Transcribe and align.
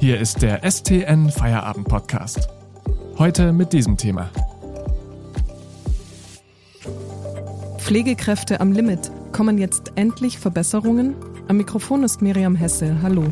Hier 0.00 0.18
ist 0.18 0.40
der 0.40 0.62
STN 0.68 1.28
Feierabend 1.28 1.86
Podcast. 1.86 2.48
Heute 3.18 3.52
mit 3.52 3.74
diesem 3.74 3.98
Thema. 3.98 4.30
Pflegekräfte 7.76 8.60
am 8.62 8.72
Limit. 8.72 9.12
Kommen 9.32 9.58
jetzt 9.58 9.92
endlich 9.96 10.38
Verbesserungen? 10.38 11.16
Am 11.48 11.58
Mikrofon 11.58 12.02
ist 12.02 12.22
Miriam 12.22 12.56
Hesse. 12.56 13.02
Hallo. 13.02 13.26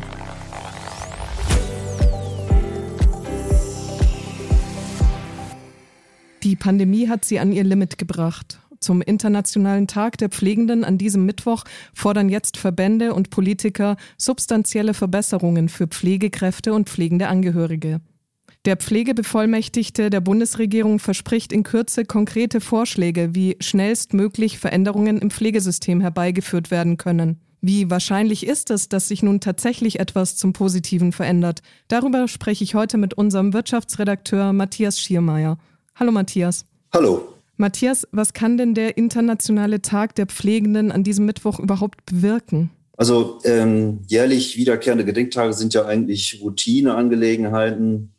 Die 6.43 6.55
Pandemie 6.55 7.09
hat 7.09 7.25
sie 7.25 7.39
an 7.39 7.51
ihr 7.51 7.63
Limit 7.63 7.97
gebracht. 7.97 8.59
Zum 8.79 9.01
Internationalen 9.01 9.87
Tag 9.87 10.17
der 10.17 10.29
Pflegenden 10.29 10.83
an 10.85 10.97
diesem 10.97 11.25
Mittwoch 11.25 11.65
fordern 11.93 12.29
jetzt 12.29 12.57
Verbände 12.57 13.13
und 13.13 13.29
Politiker 13.29 13.97
substanzielle 14.17 14.93
Verbesserungen 14.93 15.67
für 15.67 15.87
Pflegekräfte 15.87 16.73
und 16.73 16.89
pflegende 16.89 17.27
Angehörige. 17.27 17.99
Der 18.65 18.77
Pflegebevollmächtigte 18.77 20.09
der 20.09 20.21
Bundesregierung 20.21 20.99
verspricht 20.99 21.51
in 21.51 21.63
Kürze 21.63 22.05
konkrete 22.05 22.61
Vorschläge, 22.61 23.33
wie 23.33 23.57
schnellstmöglich 23.59 24.59
Veränderungen 24.59 25.17
im 25.17 25.29
Pflegesystem 25.29 26.01
herbeigeführt 26.01 26.71
werden 26.71 26.97
können. 26.97 27.39
Wie 27.61 27.89
wahrscheinlich 27.89 28.45
ist 28.45 28.69
es, 28.69 28.87
dass 28.87 29.09
sich 29.09 29.23
nun 29.23 29.41
tatsächlich 29.41 29.99
etwas 29.99 30.37
zum 30.37 30.53
Positiven 30.53 31.11
verändert? 31.11 31.61
Darüber 31.89 32.27
spreche 32.27 32.63
ich 32.63 32.75
heute 32.75 32.97
mit 32.97 33.13
unserem 33.13 33.53
Wirtschaftsredakteur 33.53 34.53
Matthias 34.53 34.99
Schiermeier. 34.99 35.57
Hallo 35.95 36.11
Matthias. 36.11 36.65
Hallo. 36.93 37.38
Matthias, 37.59 38.07
was 38.11 38.33
kann 38.33 38.57
denn 38.57 38.73
der 38.73 38.97
internationale 38.97 39.81
Tag 39.81 40.15
der 40.15 40.27
Pflegenden 40.27 40.91
an 40.91 41.03
diesem 41.03 41.25
Mittwoch 41.25 41.59
überhaupt 41.59 42.05
bewirken? 42.05 42.71
Also 42.95 43.39
ähm, 43.43 43.99
jährlich 44.07 44.57
wiederkehrende 44.57 45.05
Gedenktage 45.05 45.53
sind 45.53 45.73
ja 45.73 45.85
eigentlich 45.85 46.41
Routineangelegenheiten. 46.41 48.13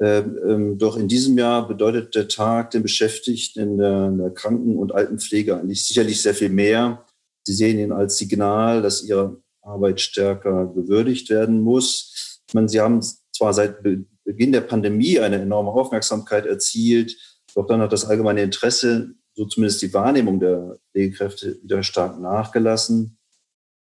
Ähm, 0.00 0.38
ähm, 0.48 0.78
doch 0.78 0.96
in 0.96 1.08
diesem 1.08 1.38
Jahr 1.38 1.68
bedeutet 1.68 2.14
der 2.14 2.28
Tag 2.28 2.70
den 2.70 2.82
Beschäftigten 2.82 3.60
in 3.60 3.78
der, 3.78 4.06
in 4.08 4.18
der 4.18 4.30
Kranken- 4.30 4.76
und 4.76 4.94
Altenpflege 4.94 5.56
eigentlich 5.56 5.86
sicherlich 5.86 6.20
sehr 6.20 6.34
viel 6.34 6.48
mehr. 6.48 7.04
Sie 7.44 7.54
sehen 7.54 7.78
ihn 7.78 7.92
als 7.92 8.18
Signal, 8.18 8.82
dass 8.82 9.02
ihre 9.02 9.42
Arbeit 9.62 10.00
stärker 10.00 10.66
gewürdigt 10.66 11.30
werden 11.30 11.60
muss. 11.60 12.40
Ich 12.48 12.54
meine, 12.54 12.68
Sie 12.68 12.80
haben 12.80 13.00
zwar 13.32 13.54
seit 13.54 13.82
Beginn 13.82 14.52
der 14.52 14.60
Pandemie 14.60 15.18
eine 15.18 15.40
enorme 15.40 15.70
Aufmerksamkeit 15.70 16.46
erzielt, 16.46 17.16
doch 17.54 17.66
dann 17.66 17.80
hat 17.80 17.92
das 17.92 18.04
allgemeine 18.04 18.42
Interesse, 18.42 19.14
so 19.34 19.46
zumindest 19.46 19.82
die 19.82 19.92
Wahrnehmung 19.94 20.40
der 20.40 20.78
Pflegekräfte, 20.90 21.58
wieder 21.62 21.82
stark 21.82 22.20
nachgelassen. 22.20 23.18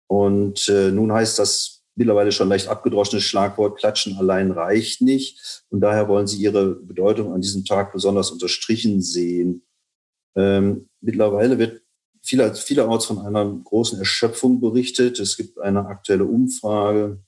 Und 0.07 0.67
äh, 0.69 0.91
nun 0.91 1.11
heißt 1.11 1.39
das 1.39 1.77
mittlerweile 1.95 2.31
schon 2.31 2.49
leicht 2.49 2.67
abgedroschene 2.67 3.21
Schlagwort, 3.21 3.79
Klatschen 3.79 4.17
allein 4.17 4.51
reicht 4.51 5.01
nicht. 5.01 5.63
Und 5.69 5.81
daher 5.81 6.07
wollen 6.07 6.27
sie 6.27 6.41
ihre 6.41 6.75
Bedeutung 6.75 7.33
an 7.33 7.41
diesem 7.41 7.65
Tag 7.65 7.91
besonders 7.91 8.31
unterstrichen 8.31 9.01
sehen. 9.01 9.63
Ähm, 10.35 10.89
mittlerweile 11.01 11.57
wird 11.57 11.81
viel, 12.21 12.53
vielerorts 12.53 13.05
von 13.05 13.19
einer 13.19 13.45
großen 13.63 13.97
Erschöpfung 13.97 14.59
berichtet. 14.59 15.19
Es 15.19 15.37
gibt 15.37 15.59
eine 15.59 15.87
aktuelle 15.87 16.25
Umfrage, 16.25 17.19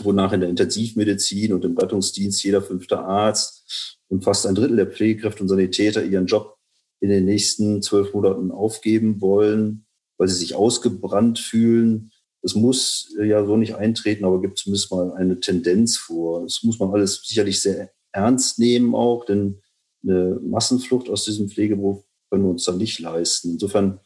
wonach 0.00 0.32
in 0.32 0.40
der 0.40 0.48
Intensivmedizin 0.48 1.52
und 1.52 1.64
im 1.64 1.76
Rettungsdienst 1.76 2.42
jeder 2.42 2.62
fünfte 2.62 2.98
Arzt 2.98 3.98
und 4.08 4.24
fast 4.24 4.46
ein 4.46 4.54
Drittel 4.54 4.76
der 4.76 4.86
Pflegekräfte 4.86 5.42
und 5.42 5.48
Sanitäter 5.48 6.04
ihren 6.04 6.26
Job 6.26 6.56
in 7.00 7.10
den 7.10 7.24
nächsten 7.24 7.82
zwölf 7.82 8.14
Monaten 8.14 8.50
aufgeben 8.50 9.20
wollen, 9.20 9.86
weil 10.18 10.28
sie 10.28 10.36
sich 10.36 10.54
ausgebrannt 10.54 11.38
fühlen. 11.38 12.12
Es 12.42 12.54
muss 12.54 13.14
ja 13.22 13.44
so 13.44 13.56
nicht 13.56 13.74
eintreten, 13.74 14.24
aber 14.24 14.40
gibt 14.40 14.58
zumindest 14.58 14.90
mal 14.90 15.12
eine 15.12 15.40
Tendenz 15.40 15.96
vor. 15.96 16.42
Das 16.42 16.62
muss 16.62 16.78
man 16.78 16.90
alles 16.90 17.22
sicherlich 17.24 17.60
sehr 17.60 17.90
ernst 18.12 18.58
nehmen 18.58 18.94
auch, 18.94 19.24
denn 19.24 19.60
eine 20.04 20.40
Massenflucht 20.42 21.08
aus 21.08 21.24
diesem 21.24 21.48
Pflegeberuf 21.48 22.04
können 22.30 22.44
wir 22.44 22.50
uns 22.50 22.64
dann 22.64 22.78
nicht 22.78 22.98
leisten. 22.98 23.52
Insofern 23.52 24.00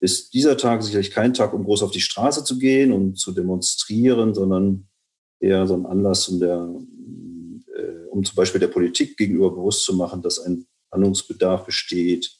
ist 0.00 0.32
dieser 0.34 0.56
Tag 0.56 0.82
sicherlich 0.82 1.10
kein 1.10 1.34
Tag, 1.34 1.52
um 1.52 1.64
groß 1.64 1.82
auf 1.82 1.90
die 1.90 2.00
Straße 2.00 2.44
zu 2.44 2.58
gehen 2.58 2.92
und 2.92 3.18
zu 3.18 3.32
demonstrieren, 3.32 4.34
sondern 4.34 4.89
eher 5.40 5.66
so 5.66 5.74
ein 5.74 5.86
Anlass, 5.86 6.28
um 6.28 6.38
der 6.38 6.68
um 8.10 8.24
zum 8.24 8.36
Beispiel 8.36 8.60
der 8.60 8.68
Politik 8.68 9.16
gegenüber 9.16 9.50
bewusst 9.50 9.84
zu 9.84 9.94
machen, 9.94 10.22
dass 10.22 10.38
ein 10.40 10.66
Handlungsbedarf 10.92 11.64
besteht, 11.64 12.30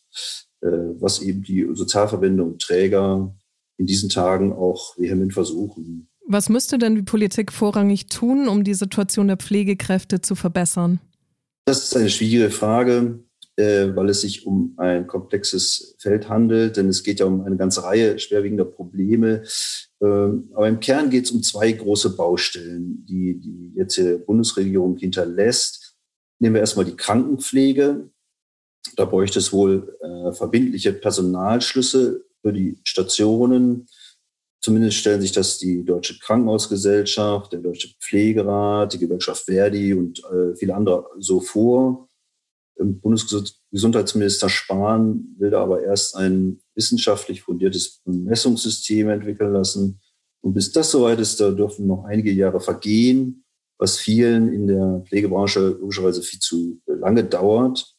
äh, 0.61 0.69
was 0.69 1.23
eben 1.23 1.43
die 1.43 1.67
Sozialverbände 1.73 2.43
und 2.43 2.61
Träger 2.61 3.35
in 3.79 3.87
diesen 3.87 4.11
Tagen 4.11 4.53
auch 4.53 4.99
vehement 4.99 5.33
versuchen. 5.33 6.09
Was 6.27 6.49
müsste 6.49 6.79
denn 6.79 6.95
die 6.95 7.03
Politik 7.03 7.51
vorrangig 7.51 8.07
tun, 8.07 8.49
um 8.49 8.63
die 8.63 8.75
Situation 8.75 9.29
der 9.29 9.37
Pflegekräfte 9.37 10.21
zu 10.21 10.35
verbessern? 10.35 11.01
Das 11.65 11.85
ist 11.85 11.97
eine 11.97 12.11
schwierige 12.11 12.51
Frage, 12.51 13.21
äh, 13.57 13.89
weil 13.95 14.09
es 14.11 14.21
sich 14.23 14.47
um 14.47 14.75
ein 14.77 15.07
komplexes 15.07 15.97
Feld 15.99 16.29
handelt, 16.29 16.77
denn 16.77 16.89
es 16.89 17.03
geht 17.03 17.21
ja 17.21 17.27
um 17.27 17.43
eine 17.43 17.57
ganze 17.57 17.85
Reihe 17.85 18.19
schwerwiegender 18.19 18.65
Probleme, 18.65 19.43
ähm, 20.03 20.51
aber 20.55 20.69
im 20.69 20.81
Kern 20.81 21.11
geht 21.11 21.25
es 21.25 21.31
um 21.31 21.43
zwei 21.43 21.73
große 21.73 22.17
Baustellen, 22.17 23.05
die, 23.07 23.39
die 23.39 23.73
jetzt 23.75 24.01
Bundesregierung 24.27 24.97
hinterlässt. 24.97 25.97
Nehmen 26.39 26.55
wir 26.55 26.61
erstmal 26.61 26.87
die 26.87 26.97
Krankenpflege. 26.97 28.11
Da 28.97 29.05
bräuchte 29.05 29.39
es 29.39 29.53
wohl 29.53 29.97
äh, 30.01 30.33
verbindliche 30.33 30.93
Personalschlüsse 30.93 32.25
für 32.41 32.53
die 32.53 32.79
Stationen. 32.83 33.87
Zumindest 34.63 34.99
stellen 34.99 35.21
sich 35.21 35.33
das 35.33 35.59
die 35.59 35.85
Deutsche 35.85 36.19
Krankenhausgesellschaft, 36.19 37.53
der 37.53 37.61
Deutsche 37.61 37.95
Pflegerat, 37.99 38.93
die 38.93 38.99
Gewerkschaft 38.99 39.45
Verdi 39.45 39.95
und 39.95 40.23
äh, 40.25 40.55
viele 40.55 40.75
andere 40.75 41.07
so 41.19 41.41
vor. 41.41 42.10
Bundesgesundheitsminister 42.85 44.49
Spahn 44.49 45.35
will 45.39 45.51
da 45.51 45.63
aber 45.63 45.83
erst 45.83 46.17
ein 46.17 46.61
wissenschaftlich 46.75 47.43
fundiertes 47.43 48.01
Messungssystem 48.05 49.09
entwickeln 49.09 49.53
lassen. 49.53 50.01
Und 50.43 50.55
bis 50.55 50.73
das 50.73 50.91
soweit 50.91 51.21
ist, 51.21 51.41
da 51.41 51.51
dürfen 51.51 51.87
noch 51.87 52.05
einige 52.05 52.33
Jahre 52.33 52.61
vergehen, 52.61 53.45
was 53.79 53.99
vielen 53.99 54.53
in 54.53 54.67
der 54.67 55.03
Pflegebranche 55.07 55.77
logischerweise 55.81 56.23
viel 56.23 56.39
zu 56.39 56.81
lange 56.87 57.25
dauert. 57.25 57.95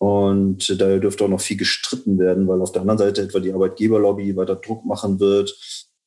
Und 0.00 0.80
da 0.80 0.98
dürfte 0.98 1.24
auch 1.24 1.28
noch 1.28 1.40
viel 1.40 1.56
gestritten 1.56 2.18
werden, 2.18 2.46
weil 2.46 2.60
auf 2.60 2.72
der 2.72 2.82
anderen 2.82 2.98
Seite 2.98 3.22
etwa 3.22 3.40
die 3.40 3.52
Arbeitgeberlobby 3.52 4.36
weiter 4.36 4.56
Druck 4.56 4.84
machen 4.84 5.18
wird. 5.18 5.56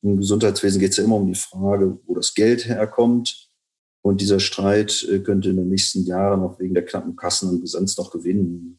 Im 0.02 0.16
Gesundheitswesen 0.16 0.80
geht 0.80 0.92
es 0.92 0.96
ja 0.96 1.04
immer 1.04 1.16
um 1.16 1.26
die 1.26 1.38
Frage, 1.38 1.98
wo 2.06 2.14
das 2.14 2.34
Geld 2.34 2.66
herkommt. 2.66 3.51
Und 4.02 4.20
dieser 4.20 4.40
Streit 4.40 5.06
äh, 5.10 5.20
könnte 5.20 5.50
in 5.50 5.56
den 5.56 5.68
nächsten 5.68 6.04
Jahren 6.04 6.42
auch 6.42 6.58
wegen 6.58 6.74
der 6.74 6.84
knappen 6.84 7.16
Kassen 7.16 7.48
an 7.48 7.60
Brisanz 7.60 7.96
noch 7.96 8.10
gewinnen. 8.10 8.78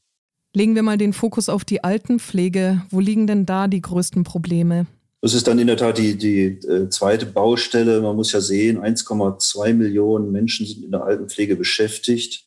Legen 0.54 0.76
wir 0.76 0.84
mal 0.84 0.98
den 0.98 1.14
Fokus 1.14 1.50
auf 1.50 1.66
die 1.66 1.84
Altenpflege. 1.84 2.84
Wo 2.92 3.00
liegen 3.00 3.26
denn 3.26 3.46
da 3.46 3.68
die 3.68 3.82
größten 3.82 4.24
Probleme? 4.24 4.86
Das 5.22 5.34
ist 5.34 5.48
dann 5.48 5.58
in 5.58 5.68
der 5.68 5.78
Tat 5.78 5.98
die, 5.98 6.18
die 6.18 6.44
äh, 6.68 6.90
zweite 6.90 7.26
Baustelle. 7.26 8.02
Man 8.02 8.18
muss 8.18 8.34
ja 8.34 8.42
sehen, 8.42 8.78
1,2 8.78 9.74
Millionen 9.74 10.32
Menschen 10.32 10.66
sind 10.66 10.84
in 10.84 10.92
der 10.92 11.06
Altenpflege 11.06 11.56
beschäftigt, 11.56 12.46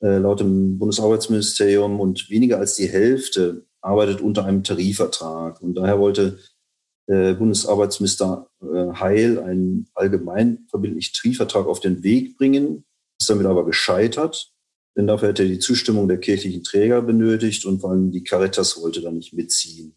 äh, 0.00 0.18
laut 0.18 0.40
dem 0.40 0.78
Bundesarbeitsministerium. 0.78 1.98
Und 1.98 2.28
weniger 2.28 2.58
als 2.58 2.76
die 2.76 2.86
Hälfte 2.86 3.64
arbeitet 3.80 4.20
unter 4.20 4.44
einem 4.44 4.62
Tarifvertrag. 4.62 5.62
Und 5.62 5.74
daher 5.74 5.98
wollte 5.98 6.38
äh, 7.06 7.34
Bundesarbeitsminister 7.34 8.48
äh, 8.62 8.92
Heil 8.94 9.38
einen 9.40 9.88
allgemein 9.94 10.66
verbindlichen 10.68 11.14
Tarifvertrag 11.14 11.66
auf 11.66 11.80
den 11.80 12.02
Weg 12.02 12.36
bringen, 12.36 12.84
ist 13.18 13.28
damit 13.28 13.46
aber 13.46 13.64
gescheitert. 13.64 14.52
Denn 14.96 15.06
dafür 15.06 15.28
hätte 15.28 15.42
er 15.42 15.48
die 15.48 15.58
Zustimmung 15.58 16.06
der 16.06 16.18
kirchlichen 16.18 16.62
Träger 16.62 17.00
benötigt 17.02 17.64
und 17.64 17.80
vor 17.80 17.90
allem 17.90 18.10
die 18.12 18.24
Caritas 18.24 18.80
wollte 18.80 19.00
da 19.00 19.10
nicht 19.10 19.32
mitziehen. 19.32 19.94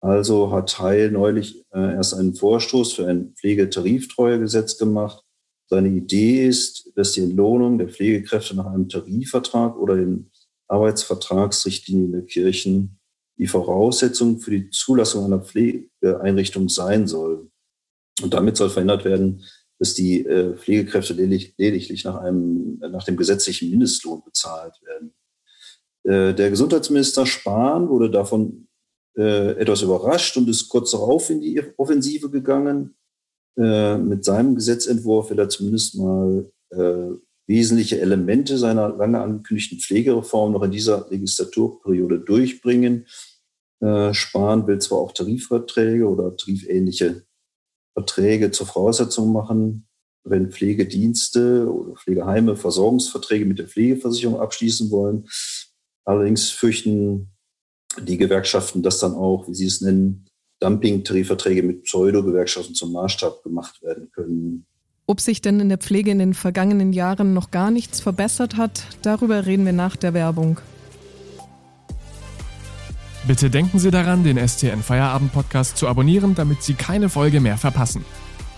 Also 0.00 0.50
hat 0.50 0.78
Heil 0.78 1.10
neulich 1.10 1.64
äh, 1.72 1.94
erst 1.94 2.14
einen 2.14 2.34
Vorstoß 2.34 2.94
für 2.94 3.06
ein 3.06 3.34
Pflegetariftreuegesetz 3.36 4.76
gemacht. 4.78 5.22
Seine 5.70 5.88
Idee 5.88 6.46
ist, 6.46 6.90
dass 6.94 7.12
die 7.12 7.22
Entlohnung 7.22 7.78
der 7.78 7.88
Pflegekräfte 7.88 8.54
nach 8.54 8.66
einem 8.66 8.88
Tarifvertrag 8.88 9.78
oder 9.78 9.96
den 9.96 10.30
Arbeitsvertragsrichtlinien 10.68 12.12
der 12.12 12.22
Kirchen 12.22 12.98
die 13.36 13.46
Voraussetzung 13.46 14.38
für 14.38 14.50
die 14.50 14.70
Zulassung 14.70 15.24
einer 15.24 15.40
Pflegeeinrichtung 15.40 16.68
sein 16.68 17.06
soll. 17.06 17.50
Und 18.22 18.32
damit 18.32 18.56
soll 18.56 18.70
verhindert 18.70 19.04
werden, 19.04 19.42
dass 19.78 19.94
die 19.94 20.24
äh, 20.24 20.56
Pflegekräfte 20.56 21.14
lediglich 21.14 22.04
nach, 22.04 22.16
einem, 22.16 22.78
nach 22.78 23.04
dem 23.04 23.16
gesetzlichen 23.16 23.70
Mindestlohn 23.70 24.22
bezahlt 24.24 24.80
werden. 24.82 25.14
Äh, 26.04 26.34
der 26.34 26.50
Gesundheitsminister 26.50 27.26
Spahn 27.26 27.88
wurde 27.88 28.10
davon 28.10 28.68
äh, 29.16 29.52
etwas 29.58 29.82
überrascht 29.82 30.36
und 30.36 30.48
ist 30.48 30.68
kurz 30.68 30.92
darauf 30.92 31.28
in 31.30 31.40
die 31.40 31.60
Offensive 31.76 32.30
gegangen. 32.30 32.96
Mit 33.56 34.24
seinem 34.24 34.56
Gesetzentwurf 34.56 35.30
will 35.30 35.38
er 35.38 35.48
zumindest 35.48 35.94
mal 35.94 36.50
wesentliche 37.46 38.00
Elemente 38.00 38.58
seiner 38.58 38.88
lange 38.88 39.20
angekündigten 39.20 39.78
Pflegereform 39.78 40.52
noch 40.52 40.62
in 40.62 40.70
dieser 40.70 41.06
Legislaturperiode 41.10 42.20
durchbringen. 42.20 43.06
Spahn 43.80 44.66
will 44.66 44.78
zwar 44.78 44.98
auch 44.98 45.12
Tarifverträge 45.12 46.08
oder 46.08 46.36
tarifähnliche 46.36 47.24
Verträge 47.92 48.50
zur 48.50 48.66
Voraussetzung 48.66 49.32
machen 49.32 49.86
wenn 50.24 50.50
Pflegedienste 50.50 51.70
oder 51.70 51.94
Pflegeheime 51.96 52.56
Versorgungsverträge 52.56 53.44
mit 53.44 53.58
der 53.58 53.68
Pflegeversicherung 53.68 54.40
abschließen 54.40 54.90
wollen. 54.90 55.28
Allerdings 56.04 56.50
fürchten 56.50 57.30
die 58.00 58.16
Gewerkschaften, 58.16 58.82
dass 58.82 58.98
dann 58.98 59.14
auch, 59.14 59.46
wie 59.48 59.54
sie 59.54 59.66
es 59.66 59.80
nennen, 59.80 60.26
Dumping-Tarifverträge 60.60 61.62
mit 61.62 61.84
Pseudo-Gewerkschaften 61.84 62.74
zum 62.74 62.92
Maßstab 62.92 63.42
gemacht 63.42 63.82
werden 63.82 64.10
können. 64.12 64.66
Ob 65.06 65.20
sich 65.20 65.42
denn 65.42 65.60
in 65.60 65.68
der 65.68 65.76
Pflege 65.76 66.10
in 66.10 66.18
den 66.18 66.32
vergangenen 66.32 66.94
Jahren 66.94 67.34
noch 67.34 67.50
gar 67.50 67.70
nichts 67.70 68.00
verbessert 68.00 68.56
hat, 68.56 68.86
darüber 69.02 69.44
reden 69.44 69.66
wir 69.66 69.74
nach 69.74 69.96
der 69.96 70.14
Werbung. 70.14 70.60
Bitte 73.26 73.50
denken 73.50 73.78
Sie 73.78 73.90
daran, 73.90 74.24
den 74.24 74.38
STN 74.38 74.82
Feierabend 74.82 75.32
Podcast 75.32 75.76
zu 75.76 75.88
abonnieren, 75.88 76.34
damit 76.34 76.62
Sie 76.62 76.72
keine 76.72 77.10
Folge 77.10 77.40
mehr 77.40 77.58
verpassen. 77.58 78.02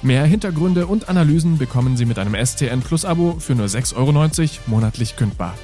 Mehr 0.03 0.25
Hintergründe 0.25 0.87
und 0.87 1.09
Analysen 1.09 1.59
bekommen 1.59 1.97
Sie 1.97 2.05
mit 2.05 2.19
einem 2.19 2.37
STN 2.37 2.81
Plus 2.81 3.05
Abo 3.05 3.39
für 3.41 3.57
nur 3.57 3.67
6,90 3.67 3.97
Euro 3.97 4.13
monatlich 4.67 5.17
kündbar. 5.17 5.55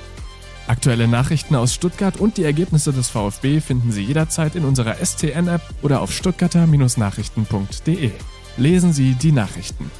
Aktuelle 0.66 1.06
Nachrichten 1.06 1.54
aus 1.54 1.74
Stuttgart 1.74 2.18
und 2.18 2.38
die 2.38 2.44
Ergebnisse 2.44 2.92
des 2.92 3.08
VfB 3.08 3.60
finden 3.60 3.92
Sie 3.92 4.02
jederzeit 4.02 4.56
in 4.56 4.64
unserer 4.64 4.96
STN-App 5.04 5.62
oder 5.82 6.00
auf 6.00 6.12
stuttgarter-nachrichten.de. 6.12 8.10
Lesen 8.56 8.92
Sie 8.92 9.14
die 9.14 9.32
Nachrichten. 9.32 9.90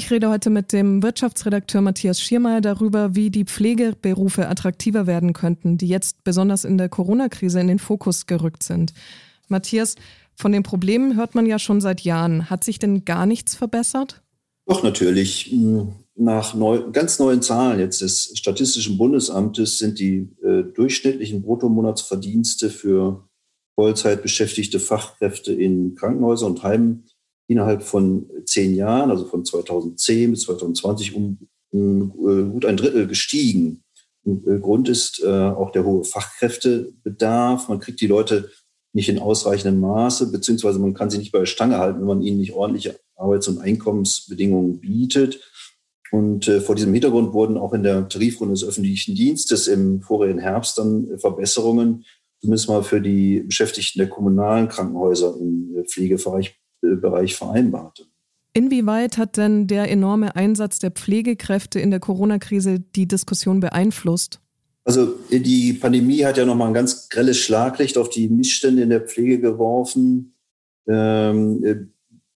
Ich 0.00 0.10
rede 0.10 0.30
heute 0.30 0.48
mit 0.48 0.72
dem 0.72 1.02
Wirtschaftsredakteur 1.02 1.82
Matthias 1.82 2.22
Schiermeier 2.22 2.62
darüber, 2.62 3.14
wie 3.14 3.28
die 3.28 3.44
Pflegeberufe 3.44 4.48
attraktiver 4.48 5.06
werden 5.06 5.34
könnten, 5.34 5.76
die 5.76 5.88
jetzt 5.88 6.24
besonders 6.24 6.64
in 6.64 6.78
der 6.78 6.88
Corona-Krise 6.88 7.60
in 7.60 7.68
den 7.68 7.78
Fokus 7.78 8.24
gerückt 8.24 8.62
sind. 8.62 8.94
Matthias, 9.48 9.96
von 10.34 10.52
den 10.52 10.62
Problemen 10.62 11.16
hört 11.16 11.34
man 11.34 11.44
ja 11.44 11.58
schon 11.58 11.82
seit 11.82 12.00
Jahren. 12.00 12.48
Hat 12.48 12.64
sich 12.64 12.78
denn 12.78 13.04
gar 13.04 13.26
nichts 13.26 13.54
verbessert? 13.54 14.22
Doch, 14.64 14.82
natürlich. 14.82 15.54
Nach 16.14 16.54
neu, 16.54 16.90
ganz 16.90 17.18
neuen 17.18 17.42
Zahlen 17.42 17.78
jetzt 17.78 18.00
des 18.00 18.32
Statistischen 18.36 18.96
Bundesamtes 18.96 19.78
sind 19.78 19.98
die 19.98 20.30
äh, 20.42 20.62
durchschnittlichen 20.62 21.42
Bruttomonatsverdienste 21.42 22.70
für 22.70 23.28
Vollzeit 23.74 24.22
beschäftigte 24.22 24.80
Fachkräfte 24.80 25.52
in 25.52 25.94
Krankenhäusern 25.94 26.52
und 26.52 26.62
Heimen 26.62 27.04
innerhalb 27.50 27.82
von 27.82 28.30
zehn 28.44 28.76
Jahren, 28.76 29.10
also 29.10 29.24
von 29.24 29.44
2010 29.44 30.30
bis 30.30 30.42
2020, 30.42 31.16
um, 31.16 31.38
äh, 31.72 32.44
gut 32.48 32.64
ein 32.64 32.76
Drittel 32.76 33.08
gestiegen. 33.08 33.82
Äh, 34.24 34.58
Grund 34.60 34.88
ist 34.88 35.20
äh, 35.24 35.28
auch 35.28 35.72
der 35.72 35.84
hohe 35.84 36.04
Fachkräftebedarf. 36.04 37.68
Man 37.68 37.80
kriegt 37.80 38.00
die 38.00 38.06
Leute 38.06 38.50
nicht 38.92 39.08
in 39.08 39.18
ausreichendem 39.18 39.80
Maße, 39.80 40.30
beziehungsweise 40.30 40.78
man 40.78 40.94
kann 40.94 41.10
sie 41.10 41.18
nicht 41.18 41.32
bei 41.32 41.40
der 41.40 41.46
Stange 41.46 41.78
halten, 41.78 41.98
wenn 41.98 42.06
man 42.06 42.22
ihnen 42.22 42.38
nicht 42.38 42.52
ordentliche 42.52 43.00
Arbeits- 43.16 43.48
und 43.48 43.58
Einkommensbedingungen 43.58 44.78
bietet. 44.78 45.40
Und 46.12 46.46
äh, 46.46 46.60
vor 46.60 46.76
diesem 46.76 46.92
Hintergrund 46.92 47.32
wurden 47.32 47.56
auch 47.56 47.72
in 47.72 47.82
der 47.82 48.08
Tarifrunde 48.08 48.54
des 48.54 48.64
öffentlichen 48.64 49.16
Dienstes 49.16 49.66
im 49.66 50.02
vorigen 50.02 50.38
Herbst 50.38 50.78
dann 50.78 51.18
Verbesserungen, 51.18 52.04
zumindest 52.40 52.68
mal 52.68 52.84
für 52.84 53.00
die 53.00 53.40
Beschäftigten 53.40 53.98
der 53.98 54.08
kommunalen 54.08 54.68
Krankenhäuser 54.68 55.36
im 55.36 55.74
äh, 55.76 55.84
Pflegebereich 55.84 56.59
Bereich 56.80 57.36
vereinbart. 57.36 58.06
Inwieweit 58.52 59.16
hat 59.16 59.36
denn 59.36 59.66
der 59.66 59.90
enorme 59.90 60.34
Einsatz 60.34 60.80
der 60.80 60.90
Pflegekräfte 60.90 61.78
in 61.78 61.90
der 61.90 62.00
Corona-Krise 62.00 62.80
die 62.80 63.06
Diskussion 63.06 63.60
beeinflusst? 63.60 64.40
Also 64.84 65.14
die 65.30 65.74
Pandemie 65.74 66.24
hat 66.24 66.36
ja 66.36 66.44
nochmal 66.44 66.68
ein 66.68 66.74
ganz 66.74 67.08
grelles 67.08 67.38
Schlaglicht 67.38 67.96
auf 67.96 68.10
die 68.10 68.28
Missstände 68.28 68.82
in 68.82 68.90
der 68.90 69.02
Pflege 69.02 69.40
geworfen. 69.40 70.34
Ähm, 70.88 71.64
äh, 71.64 71.76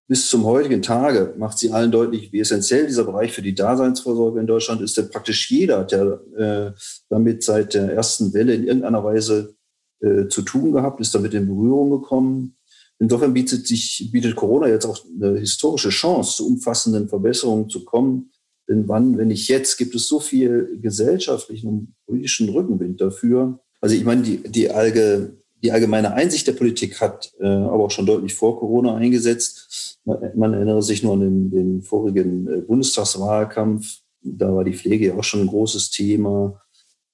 bis 0.06 0.28
zum 0.28 0.44
heutigen 0.44 0.82
Tage 0.82 1.34
macht 1.38 1.58
sie 1.58 1.72
allen 1.72 1.90
deutlich, 1.90 2.30
wie 2.30 2.40
essentiell 2.40 2.86
dieser 2.86 3.04
Bereich 3.04 3.32
für 3.32 3.40
die 3.42 3.54
Daseinsvorsorge 3.54 4.38
in 4.38 4.46
Deutschland 4.46 4.82
ist. 4.82 4.96
Denn 4.96 5.08
praktisch 5.08 5.50
jeder 5.50 5.80
hat 5.80 5.92
ja 5.92 6.04
äh, 6.36 6.72
damit 7.08 7.42
seit 7.42 7.74
der 7.74 7.92
ersten 7.92 8.34
Welle 8.34 8.54
in 8.54 8.64
irgendeiner 8.64 9.02
Weise 9.02 9.56
äh, 10.00 10.28
zu 10.28 10.42
tun 10.42 10.72
gehabt, 10.72 11.00
ist 11.00 11.14
damit 11.14 11.32
in 11.32 11.48
Berührung 11.48 11.90
gekommen. 11.90 12.56
Insofern 12.98 13.34
bietet 13.34 13.66
sich, 13.66 14.08
bietet 14.12 14.36
Corona 14.36 14.68
jetzt 14.68 14.86
auch 14.86 14.98
eine 15.20 15.38
historische 15.38 15.88
Chance, 15.88 16.36
zu 16.36 16.46
umfassenden 16.46 17.08
Verbesserungen 17.08 17.68
zu 17.68 17.84
kommen. 17.84 18.30
Denn 18.68 18.88
wann, 18.88 19.18
wenn 19.18 19.28
nicht 19.28 19.48
jetzt, 19.48 19.76
gibt 19.76 19.94
es 19.94 20.08
so 20.08 20.20
viel 20.20 20.78
gesellschaftlichen 20.80 21.68
und 21.68 21.94
politischen 22.06 22.48
Rückenwind 22.48 23.00
dafür. 23.00 23.60
Also 23.80 23.94
ich 23.96 24.04
meine, 24.04 24.22
die, 24.22 24.38
die, 24.38 24.70
Allge, 24.70 25.36
die 25.62 25.72
allgemeine 25.72 26.14
Einsicht 26.14 26.46
der 26.46 26.52
Politik 26.52 27.00
hat 27.00 27.32
äh, 27.40 27.46
aber 27.46 27.84
auch 27.84 27.90
schon 27.90 28.06
deutlich 28.06 28.34
vor 28.34 28.58
Corona 28.58 28.96
eingesetzt. 28.96 29.98
Man, 30.04 30.54
erinnere 30.54 30.82
sich 30.82 31.02
nur 31.02 31.14
an 31.14 31.20
den, 31.20 31.50
den 31.50 31.82
vorigen 31.82 32.46
äh, 32.46 32.60
Bundestagswahlkampf. 32.60 33.98
Da 34.22 34.54
war 34.54 34.64
die 34.64 34.74
Pflege 34.74 35.08
ja 35.08 35.14
auch 35.16 35.24
schon 35.24 35.40
ein 35.40 35.48
großes 35.48 35.90
Thema, 35.90 36.62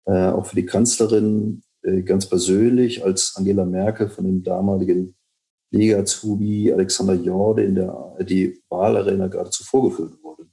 äh, 0.05 0.29
auch 0.29 0.47
für 0.47 0.57
die 0.57 0.67
Kanzlerin 0.67 1.63
äh, 1.83 2.03
ganz 2.03 2.27
persönlich, 2.27 3.05
als 3.05 3.35
Angela 3.37 3.65
Merkel 3.65 4.09
von 4.09 4.25
dem 4.25 4.45
damaligen 4.45 5.17
Pflegeazubi 5.71 6.73
Alexander 6.73 7.15
Jorde 7.15 7.65
in 7.65 7.77
der 7.77 7.91
ARD-Wahlarena 7.91 9.29
geradezu 9.29 9.65
vorgeführt 9.65 10.23
wurde. 10.23 10.47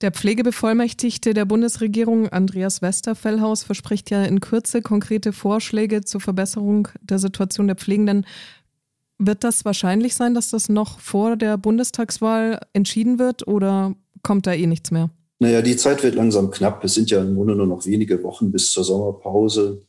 Der 0.00 0.12
Pflegebevollmächtigte 0.12 1.34
der 1.34 1.44
Bundesregierung, 1.44 2.28
Andreas 2.28 2.80
Westerfellhaus, 2.80 3.64
verspricht 3.64 4.10
ja 4.10 4.24
in 4.24 4.40
Kürze 4.40 4.80
konkrete 4.80 5.32
Vorschläge 5.32 6.02
zur 6.02 6.22
Verbesserung 6.22 6.88
der 7.02 7.18
Situation 7.18 7.66
der 7.66 7.76
Pflegenden. 7.76 8.24
Wird 9.18 9.44
das 9.44 9.66
wahrscheinlich 9.66 10.14
sein, 10.14 10.32
dass 10.32 10.50
das 10.50 10.70
noch 10.70 11.00
vor 11.00 11.36
der 11.36 11.58
Bundestagswahl 11.58 12.60
entschieden 12.72 13.18
wird 13.18 13.46
oder 13.46 13.94
kommt 14.22 14.46
da 14.46 14.54
eh 14.54 14.66
nichts 14.66 14.90
mehr? 14.90 15.10
Naja, 15.38 15.60
die 15.60 15.76
Zeit 15.76 16.02
wird 16.02 16.14
langsam 16.14 16.50
knapp. 16.50 16.82
Es 16.84 16.94
sind 16.94 17.10
ja 17.10 17.20
im 17.20 17.34
Grunde 17.34 17.54
nur 17.54 17.66
noch 17.66 17.84
wenige 17.84 18.22
Wochen 18.22 18.52
bis 18.52 18.72
zur 18.72 18.84
Sommerpause. 18.84 19.82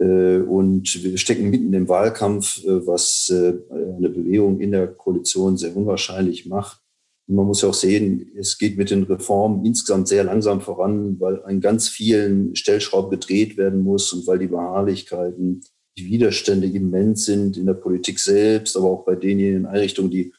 Äh, 0.00 0.38
und 0.40 1.02
wir 1.04 1.18
stecken 1.18 1.50
mitten 1.50 1.72
im 1.74 1.88
Wahlkampf, 1.88 2.64
äh, 2.64 2.86
was 2.86 3.28
äh, 3.28 3.52
eine 3.70 4.08
Bewegung 4.08 4.60
in 4.60 4.72
der 4.72 4.88
Koalition 4.88 5.56
sehr 5.56 5.76
unwahrscheinlich 5.76 6.46
macht. 6.46 6.80
Und 7.28 7.36
man 7.36 7.46
muss 7.46 7.62
ja 7.62 7.68
auch 7.68 7.74
sehen, 7.74 8.32
es 8.36 8.56
geht 8.58 8.78
mit 8.78 8.90
den 8.90 9.04
Reformen 9.04 9.64
insgesamt 9.64 10.08
sehr 10.08 10.24
langsam 10.24 10.62
voran, 10.62 11.20
weil 11.20 11.44
an 11.44 11.60
ganz 11.60 11.88
vielen 11.88 12.56
Stellschrauben 12.56 13.10
gedreht 13.10 13.56
werden 13.56 13.82
muss 13.82 14.12
und 14.12 14.26
weil 14.26 14.38
die 14.38 14.48
Beharrlichkeiten, 14.48 15.60
die 15.98 16.06
Widerstände 16.06 16.66
immens 16.66 17.26
sind 17.26 17.56
in 17.56 17.66
der 17.66 17.74
Politik 17.74 18.18
selbst, 18.18 18.76
aber 18.76 18.86
auch 18.86 19.04
bei 19.04 19.14
denjenigen 19.14 19.66
Einrichtungen, 19.66 20.10
die 20.10 20.32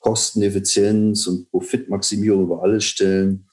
Kosteneffizienz 0.00 1.26
und 1.26 1.48
Profitmaximierung 1.50 2.44
über 2.44 2.62
alles 2.62 2.84
stellen. 2.84 3.48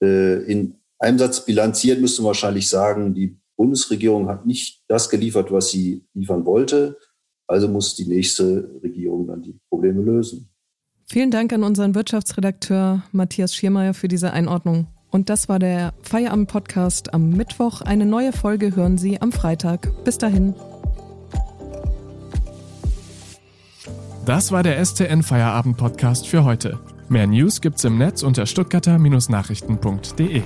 In 0.00 0.76
einem 0.98 1.18
Satz 1.18 1.44
bilanziert 1.44 2.00
müsste 2.00 2.22
man 2.22 2.28
wahrscheinlich 2.28 2.68
sagen, 2.68 3.14
die 3.14 3.38
Bundesregierung 3.56 4.28
hat 4.28 4.46
nicht 4.46 4.82
das 4.88 5.08
geliefert, 5.08 5.50
was 5.50 5.70
sie 5.70 6.04
liefern 6.14 6.44
wollte. 6.44 6.98
Also 7.46 7.68
muss 7.68 7.94
die 7.94 8.06
nächste 8.06 8.70
Regierung 8.82 9.26
dann 9.26 9.42
die 9.42 9.58
Probleme 9.68 10.02
lösen. 10.02 10.48
Vielen 11.08 11.30
Dank 11.30 11.52
an 11.52 11.62
unseren 11.62 11.94
Wirtschaftsredakteur 11.94 13.04
Matthias 13.12 13.54
Schiermeier 13.54 13.94
für 13.94 14.08
diese 14.08 14.32
Einordnung. 14.32 14.88
Und 15.10 15.30
das 15.30 15.48
war 15.48 15.60
der 15.60 15.94
Feierabend-Podcast 16.02 17.14
am 17.14 17.30
Mittwoch. 17.30 17.80
Eine 17.80 18.06
neue 18.06 18.32
Folge 18.32 18.74
hören 18.74 18.98
Sie 18.98 19.20
am 19.20 19.30
Freitag. 19.30 20.04
Bis 20.04 20.18
dahin. 20.18 20.54
Das 24.26 24.50
war 24.50 24.64
der 24.64 24.84
STN 24.84 25.22
Feierabend-Podcast 25.22 26.26
für 26.26 26.42
heute. 26.42 26.80
Mehr 27.08 27.28
News 27.28 27.60
gibt's 27.60 27.84
im 27.84 27.96
Netz 27.98 28.24
unter 28.24 28.44
stuttgarter-nachrichten.de. 28.44 30.42